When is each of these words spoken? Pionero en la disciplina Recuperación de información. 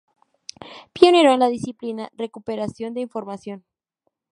Pionero 0.93 1.31
en 1.31 1.39
la 1.41 1.47
disciplina 1.49 2.09
Recuperación 2.17 2.95
de 2.95 3.01
información. 3.01 3.63